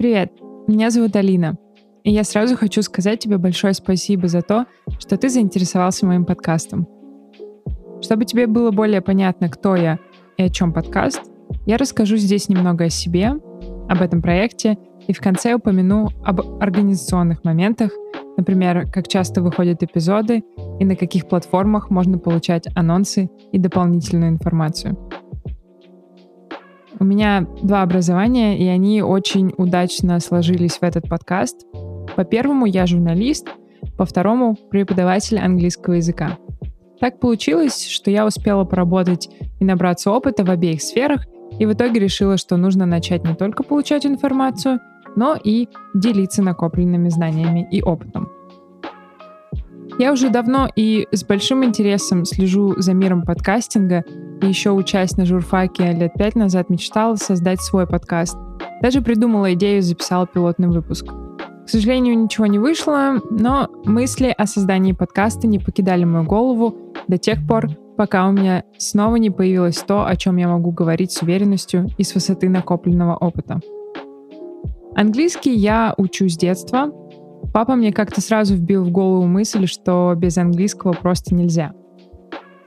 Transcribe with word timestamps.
Привет, 0.00 0.32
меня 0.66 0.88
зовут 0.88 1.14
Алина. 1.14 1.58
И 2.04 2.10
я 2.10 2.24
сразу 2.24 2.56
хочу 2.56 2.80
сказать 2.80 3.18
тебе 3.18 3.36
большое 3.36 3.74
спасибо 3.74 4.28
за 4.28 4.40
то, 4.40 4.64
что 4.98 5.18
ты 5.18 5.28
заинтересовался 5.28 6.06
моим 6.06 6.24
подкастом. 6.24 6.88
Чтобы 8.00 8.24
тебе 8.24 8.46
было 8.46 8.70
более 8.70 9.02
понятно, 9.02 9.50
кто 9.50 9.76
я 9.76 9.98
и 10.38 10.42
о 10.42 10.48
чем 10.48 10.72
подкаст, 10.72 11.20
я 11.66 11.76
расскажу 11.76 12.16
здесь 12.16 12.48
немного 12.48 12.84
о 12.84 12.88
себе, 12.88 13.34
об 13.90 14.00
этом 14.00 14.22
проекте 14.22 14.78
и 15.06 15.12
в 15.12 15.20
конце 15.20 15.52
упомяну 15.52 16.08
об 16.24 16.40
организационных 16.62 17.44
моментах, 17.44 17.92
например, 18.38 18.90
как 18.90 19.06
часто 19.06 19.42
выходят 19.42 19.82
эпизоды 19.82 20.44
и 20.78 20.84
на 20.86 20.96
каких 20.96 21.28
платформах 21.28 21.90
можно 21.90 22.16
получать 22.16 22.68
анонсы 22.74 23.28
и 23.52 23.58
дополнительную 23.58 24.30
информацию. 24.30 24.96
У 27.00 27.04
меня 27.04 27.46
два 27.62 27.80
образования, 27.80 28.58
и 28.58 28.66
они 28.66 29.00
очень 29.02 29.54
удачно 29.56 30.20
сложились 30.20 30.76
в 30.76 30.82
этот 30.82 31.08
подкаст. 31.08 31.66
По 32.14 32.24
первому 32.24 32.66
я 32.66 32.86
журналист, 32.86 33.48
по 33.96 34.04
второму 34.04 34.54
преподаватель 34.70 35.38
английского 35.38 35.94
языка. 35.94 36.36
Так 37.00 37.18
получилось, 37.18 37.88
что 37.88 38.10
я 38.10 38.26
успела 38.26 38.64
поработать 38.64 39.30
и 39.58 39.64
набраться 39.64 40.10
опыта 40.10 40.44
в 40.44 40.50
обеих 40.50 40.82
сферах, 40.82 41.24
и 41.58 41.64
в 41.64 41.72
итоге 41.72 42.00
решила, 42.00 42.36
что 42.36 42.58
нужно 42.58 42.84
начать 42.84 43.24
не 43.24 43.34
только 43.34 43.62
получать 43.62 44.04
информацию, 44.04 44.78
но 45.16 45.38
и 45.42 45.68
делиться 45.94 46.42
накопленными 46.42 47.08
знаниями 47.08 47.66
и 47.70 47.80
опытом. 47.80 48.28
Я 49.98 50.12
уже 50.12 50.28
давно 50.28 50.68
и 50.76 51.08
с 51.12 51.24
большим 51.24 51.64
интересом 51.64 52.26
слежу 52.26 52.74
за 52.78 52.92
миром 52.92 53.22
подкастинга, 53.22 54.04
и 54.42 54.46
еще 54.46 54.70
учась 54.70 55.16
на 55.16 55.24
журфаке 55.24 55.92
лет 55.92 56.12
пять 56.14 56.34
назад 56.34 56.70
мечтала 56.70 57.16
создать 57.16 57.60
свой 57.60 57.86
подкаст. 57.86 58.36
Даже 58.82 59.02
придумала 59.02 59.52
идею 59.54 59.78
и 59.78 59.82
записала 59.82 60.26
пилотный 60.26 60.68
выпуск. 60.68 61.06
К 61.06 61.68
сожалению, 61.68 62.18
ничего 62.18 62.46
не 62.46 62.58
вышло, 62.58 63.20
но 63.30 63.68
мысли 63.84 64.34
о 64.36 64.46
создании 64.46 64.92
подкаста 64.92 65.46
не 65.46 65.58
покидали 65.58 66.04
мою 66.04 66.24
голову 66.24 66.74
до 67.06 67.16
тех 67.18 67.46
пор, 67.46 67.68
пока 67.96 68.26
у 68.28 68.32
меня 68.32 68.64
снова 68.78 69.16
не 69.16 69.30
появилось 69.30 69.78
то, 69.78 70.06
о 70.06 70.16
чем 70.16 70.36
я 70.38 70.48
могу 70.48 70.72
говорить 70.72 71.12
с 71.12 71.22
уверенностью 71.22 71.88
и 71.96 72.02
с 72.02 72.14
высоты 72.14 72.48
накопленного 72.48 73.14
опыта. 73.16 73.60
Английский 74.96 75.54
я 75.54 75.94
учу 75.96 76.28
с 76.28 76.36
детства. 76.36 76.90
Папа 77.52 77.74
мне 77.74 77.92
как-то 77.92 78.20
сразу 78.20 78.54
вбил 78.54 78.84
в 78.84 78.90
голову 78.90 79.26
мысль, 79.26 79.66
что 79.66 80.14
без 80.16 80.38
английского 80.38 80.92
просто 80.92 81.34
нельзя. 81.34 81.72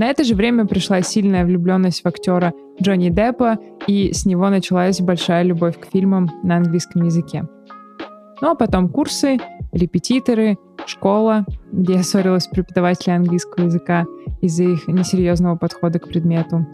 На 0.00 0.06
это 0.06 0.24
же 0.24 0.34
время 0.34 0.64
пришла 0.64 1.02
сильная 1.02 1.44
влюбленность 1.44 2.02
в 2.02 2.06
актера 2.06 2.54
Джонни 2.82 3.10
Деппа, 3.10 3.58
и 3.86 4.14
с 4.14 4.24
него 4.24 4.48
началась 4.48 4.98
большая 4.98 5.42
любовь 5.42 5.78
к 5.78 5.84
фильмам 5.92 6.30
на 6.42 6.56
английском 6.56 7.02
языке. 7.02 7.44
Ну 8.40 8.48
а 8.48 8.54
потом 8.54 8.88
курсы, 8.88 9.36
репетиторы, 9.72 10.56
школа, 10.86 11.44
где 11.70 11.96
я 11.96 12.02
ссорилась 12.02 12.44
с 12.44 12.48
преподавателем 12.48 13.16
английского 13.16 13.66
языка 13.66 14.06
из-за 14.40 14.64
их 14.64 14.88
несерьезного 14.88 15.56
подхода 15.56 15.98
к 15.98 16.08
предмету, 16.08 16.66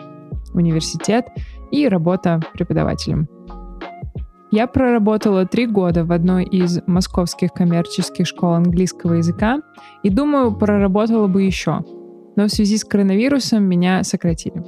университет 0.55 1.27
и 1.73 1.89
работа 1.89 2.41
преподавателем. 2.53 3.27
Я 4.53 4.69
проработала 4.69 5.47
три 5.47 5.67
года 5.67 6.05
в 6.05 6.13
одной 6.13 6.45
из 6.45 6.79
московских 6.87 7.53
коммерческих 7.53 8.25
школ 8.25 8.53
английского 8.53 9.15
языка 9.15 9.63
и 10.05 10.11
думаю, 10.11 10.55
проработала 10.55 11.27
бы 11.27 11.43
еще. 11.43 11.83
Но 12.37 12.47
в 12.47 12.51
связи 12.51 12.77
с 12.77 12.85
коронавирусом 12.85 13.65
меня 13.65 14.05
сократили. 14.05 14.63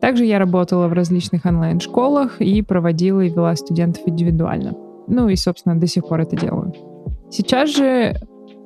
Также 0.00 0.24
я 0.24 0.38
работала 0.38 0.86
в 0.86 0.92
различных 0.92 1.44
онлайн-школах 1.44 2.40
и 2.40 2.62
проводила 2.62 3.20
и 3.20 3.28
вела 3.28 3.54
студентов 3.56 4.04
индивидуально. 4.06 4.74
Ну 5.08 5.28
и, 5.28 5.36
собственно, 5.36 5.78
до 5.78 5.86
сих 5.86 6.06
пор 6.06 6.20
это 6.20 6.36
делаю. 6.36 6.72
Сейчас 7.30 7.74
же, 7.74 8.14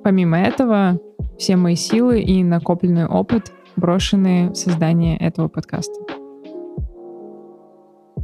помимо 0.04 0.38
этого, 0.38 1.00
все 1.38 1.56
мои 1.56 1.74
силы 1.74 2.20
и 2.20 2.44
накопленный 2.44 3.06
опыт 3.06 3.52
брошены 3.76 4.50
в 4.50 4.54
создание 4.54 5.16
этого 5.16 5.48
подкаста. 5.48 5.94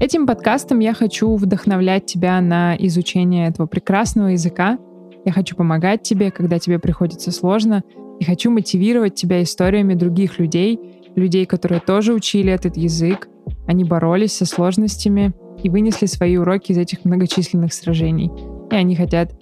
Этим 0.01 0.27
подкастом 0.27 0.79
я 0.79 0.95
хочу 0.95 1.35
вдохновлять 1.35 2.07
тебя 2.07 2.41
на 2.41 2.77
изучение 2.77 3.49
этого 3.49 3.67
прекрасного 3.67 4.29
языка. 4.29 4.79
Я 5.25 5.33
хочу 5.33 5.57
помогать 5.57 6.03
тебе, 6.03 6.31
когда 6.31 6.59
тебе 6.59 6.79
приходится 6.79 7.33
сложно, 7.33 7.83
и 8.19 8.25
хочу 8.25 8.51
мотивировать 8.51 9.15
тебя 9.15 9.43
историями 9.43 9.95
других 9.95 10.39
людей, 10.39 10.79
людей, 11.15 11.47
которые 11.47 11.81
тоже 11.81 12.13
учили 12.13 12.53
этот 12.53 12.77
язык, 12.77 13.29
они 13.67 13.85
боролись 13.85 14.33
со 14.33 14.47
сложностями 14.47 15.33
и 15.63 15.69
вынесли 15.69 16.07
свои 16.07 16.37
уроки 16.37 16.73
из 16.73 16.79
этих 16.79 17.05
многочисленных 17.05 17.73
сражений. 17.73 18.31
И 18.71 18.75
они 18.75 18.97
хотят 18.97 19.33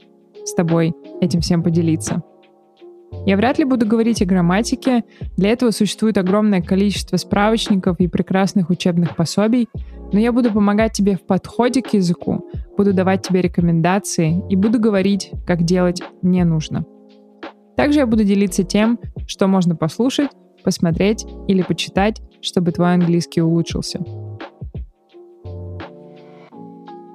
с 0.44 0.54
тобой 0.54 0.94
этим 1.20 1.40
всем 1.40 1.62
поделиться. 1.62 2.22
Я 3.24 3.36
вряд 3.36 3.58
ли 3.58 3.64
буду 3.64 3.86
говорить 3.86 4.22
о 4.22 4.26
грамматике. 4.26 5.04
Для 5.36 5.50
этого 5.50 5.70
существует 5.70 6.18
огромное 6.18 6.60
количество 6.60 7.16
справочников 7.16 7.98
и 7.98 8.08
прекрасных 8.08 8.70
учебных 8.70 9.16
пособий, 9.16 9.68
но 10.12 10.18
я 10.18 10.32
буду 10.32 10.52
помогать 10.52 10.92
тебе 10.92 11.16
в 11.16 11.22
подходе 11.22 11.82
к 11.82 11.94
языку, 11.94 12.48
буду 12.76 12.92
давать 12.92 13.22
тебе 13.26 13.42
рекомендации 13.42 14.42
и 14.48 14.56
буду 14.56 14.78
говорить, 14.78 15.30
как 15.46 15.62
делать 15.64 16.02
не 16.22 16.44
нужно. 16.44 16.84
Также 17.76 18.00
я 18.00 18.06
буду 18.06 18.24
делиться 18.24 18.64
тем, 18.64 18.98
что 19.26 19.46
можно 19.46 19.76
послушать, 19.76 20.30
посмотреть 20.64 21.26
или 21.46 21.62
почитать, 21.62 22.20
чтобы 22.40 22.72
твой 22.72 22.94
английский 22.94 23.42
улучшился. 23.42 24.00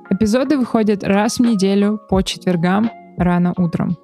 Эпизоды 0.10 0.58
выходят 0.58 1.04
раз 1.04 1.38
в 1.38 1.42
неделю 1.42 2.00
по 2.10 2.22
четвергам 2.22 2.92
рано 3.18 3.54
утром. 3.58 3.98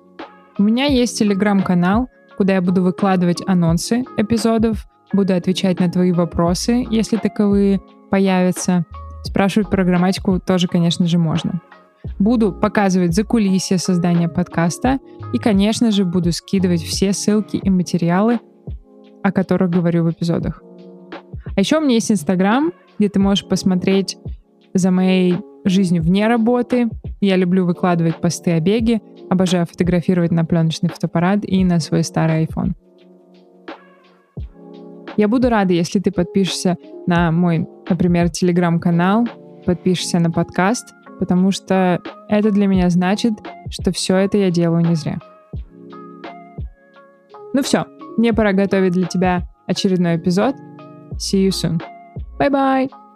У 0.57 0.63
меня 0.63 0.85
есть 0.85 1.19
телеграм-канал, 1.19 2.07
куда 2.37 2.55
я 2.55 2.61
буду 2.61 2.81
выкладывать 2.81 3.43
анонсы 3.45 4.03
эпизодов, 4.17 4.87
буду 5.13 5.35
отвечать 5.35 5.79
на 5.79 5.91
твои 5.91 6.11
вопросы, 6.11 6.85
если 6.89 7.17
таковые 7.17 7.81
появятся. 8.09 8.85
Спрашивать 9.23 9.69
про 9.69 9.83
грамматику 9.83 10.39
тоже, 10.39 10.67
конечно 10.67 11.05
же, 11.07 11.17
можно. 11.17 11.61
Буду 12.19 12.51
показывать 12.51 13.13
за 13.13 13.23
кулисье 13.23 13.77
создания 13.77 14.29
подкаста 14.29 14.99
и, 15.33 15.37
конечно 15.37 15.91
же, 15.91 16.05
буду 16.05 16.31
скидывать 16.31 16.81
все 16.81 17.13
ссылки 17.13 17.57
и 17.57 17.69
материалы, 17.69 18.39
о 19.23 19.31
которых 19.31 19.69
говорю 19.69 20.03
в 20.03 20.11
эпизодах. 20.11 20.61
А 21.55 21.59
еще 21.59 21.77
у 21.77 21.81
меня 21.81 21.95
есть 21.95 22.11
Инстаграм, 22.11 22.71
где 22.99 23.09
ты 23.09 23.19
можешь 23.19 23.47
посмотреть 23.47 24.17
за 24.73 24.91
моей 24.91 25.37
жизнью 25.65 26.01
вне 26.01 26.27
работы. 26.27 26.89
Я 27.19 27.35
люблю 27.35 27.65
выкладывать 27.65 28.21
посты 28.21 28.51
о 28.51 28.59
беге, 28.59 29.01
обожаю 29.29 29.65
фотографировать 29.65 30.31
на 30.31 30.45
пленочный 30.45 30.89
фотоаппарат 30.89 31.39
и 31.43 31.63
на 31.63 31.79
свой 31.79 32.03
старый 32.03 32.45
iPhone. 32.45 32.73
Я 35.17 35.27
буду 35.27 35.49
рада, 35.49 35.73
если 35.73 35.99
ты 35.99 36.11
подпишешься 36.11 36.77
на 37.07 37.31
мой, 37.31 37.67
например, 37.89 38.29
телеграм-канал, 38.29 39.27
подпишешься 39.65 40.19
на 40.19 40.29
подкаст, 40.29 40.93
потому 41.19 41.51
что 41.51 42.01
это 42.29 42.51
для 42.51 42.67
меня 42.67 42.89
значит, 42.89 43.33
что 43.69 43.91
все 43.91 44.17
это 44.17 44.37
я 44.37 44.51
делаю 44.51 44.85
не 44.85 44.95
зря. 44.95 45.19
Ну 47.53 47.63
все, 47.63 47.85
мне 48.17 48.33
пора 48.33 48.53
готовить 48.53 48.93
для 48.93 49.07
тебя 49.07 49.47
очередной 49.67 50.17
эпизод. 50.17 50.55
See 51.13 51.47
you 51.47 51.49
soon. 51.49 51.81
Bye-bye! 52.39 53.06